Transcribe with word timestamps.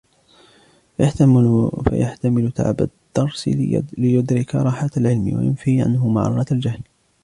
فَيَحْتَمِلُ 1.85 2.51
تَعَبَ 2.55 2.81
الدَّرْسِ 2.81 3.47
لِيُدْرِكَ 3.97 4.55
رَاحَةَ 4.55 4.89
الْعِلْمِ 4.97 5.37
وَيَنْفِي 5.37 5.81
عَنْهُ 5.81 6.09
مَعَرَّةَ 6.09 6.45
الْجَهْلِ 6.51 6.81